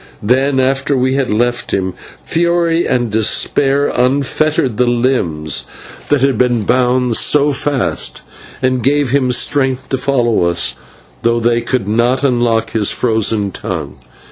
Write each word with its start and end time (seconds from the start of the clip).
Then, 0.23 0.59
after 0.59 0.97
we 0.97 1.13
had 1.13 1.31
left 1.31 1.71
him, 1.75 1.93
fury 2.23 2.87
and 2.87 3.11
despair 3.11 3.85
unfettered 3.85 4.77
the 4.77 4.87
limbs 4.87 5.65
that 6.09 6.23
had 6.23 6.39
been 6.39 6.63
bound 6.63 7.15
so 7.17 7.53
fast 7.53 8.23
and 8.63 8.81
gave 8.81 9.11
him 9.11 9.31
strength 9.31 9.89
to 9.89 9.99
follow 9.99 10.45
us, 10.45 10.75
though 11.21 11.39
they 11.39 11.61
could 11.61 11.87
not 11.87 12.23
unlock 12.23 12.71
his 12.71 12.89
frozen 12.89 13.51
tongue. 13.51 13.97